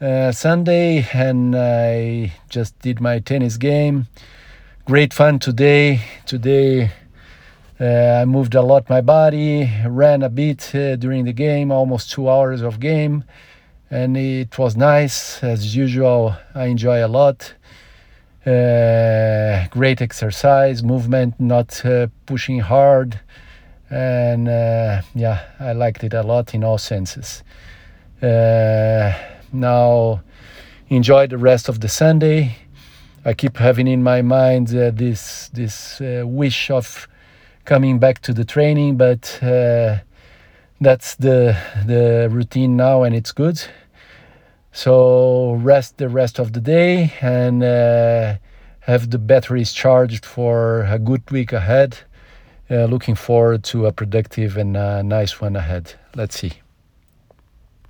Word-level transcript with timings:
uh, 0.00 0.32
Sunday 0.32 1.06
and 1.12 1.54
I 1.54 2.32
just 2.48 2.78
did 2.80 3.00
my 3.00 3.18
tennis 3.18 3.56
game. 3.56 4.06
Great 4.86 5.12
fun 5.12 5.38
today. 5.38 6.00
Today 6.26 6.90
uh, 7.78 8.20
I 8.22 8.24
moved 8.24 8.54
a 8.54 8.62
lot 8.62 8.88
my 8.88 9.00
body, 9.00 9.70
ran 9.86 10.22
a 10.22 10.28
bit 10.28 10.74
uh, 10.74 10.96
during 10.96 11.24
the 11.24 11.32
game, 11.32 11.70
almost 11.70 12.10
two 12.10 12.28
hours 12.28 12.62
of 12.62 12.80
game, 12.80 13.24
and 13.90 14.16
it 14.16 14.58
was 14.58 14.76
nice 14.76 15.42
as 15.42 15.76
usual. 15.76 16.34
I 16.54 16.66
enjoy 16.66 17.04
a 17.04 17.08
lot. 17.08 17.54
Uh, 18.46 19.66
great 19.68 20.00
exercise, 20.00 20.82
movement, 20.82 21.38
not 21.38 21.84
uh, 21.84 22.06
pushing 22.24 22.60
hard, 22.60 23.20
and 23.90 24.46
yeah, 25.14 25.42
I 25.58 25.72
liked 25.72 26.04
it 26.04 26.14
a 26.14 26.22
lot 26.22 26.54
in 26.54 26.64
all 26.64 26.78
senses. 26.78 27.42
Uh, 28.22 28.99
now, 29.52 30.22
enjoy 30.88 31.26
the 31.26 31.38
rest 31.38 31.68
of 31.68 31.80
the 31.80 31.88
Sunday. 31.88 32.56
I 33.24 33.34
keep 33.34 33.56
having 33.56 33.86
in 33.86 34.02
my 34.02 34.22
mind 34.22 34.74
uh, 34.74 34.90
this 34.92 35.48
this 35.52 36.00
uh, 36.00 36.22
wish 36.26 36.70
of 36.70 37.08
coming 37.64 37.98
back 37.98 38.20
to 38.22 38.32
the 38.32 38.44
training, 38.44 38.96
but 38.96 39.38
that's 40.80 41.16
the 41.16 41.56
the 41.86 42.28
routine 42.30 42.76
now, 42.76 43.02
and 43.02 43.14
it's 43.14 43.32
good. 43.32 43.60
So 44.72 45.54
rest 45.54 45.98
the 45.98 46.08
rest 46.08 46.38
of 46.38 46.52
the 46.52 46.60
day 46.60 47.12
and 47.20 47.62
uh, 47.62 48.36
have 48.80 49.10
the 49.10 49.18
batteries 49.18 49.72
charged 49.72 50.24
for 50.24 50.84
a 50.84 50.98
good 50.98 51.28
week 51.30 51.52
ahead. 51.52 51.98
Uh, 52.70 52.84
looking 52.84 53.16
forward 53.16 53.64
to 53.64 53.86
a 53.86 53.92
productive 53.92 54.56
and 54.56 54.76
uh, 54.76 55.02
nice 55.02 55.40
one 55.40 55.56
ahead. 55.56 55.94
Let's 56.14 56.38
see. 56.38 56.52